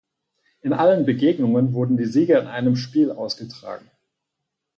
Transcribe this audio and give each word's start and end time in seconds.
In 0.61 0.73
allen 0.73 1.05
Begegnungen 1.05 1.73
wurden 1.75 1.95
die 1.95 2.07
Sieger 2.07 2.41
in 2.41 2.47
einem 2.47 2.75
Spiel 2.75 3.11
ausgetragen. 3.11 3.87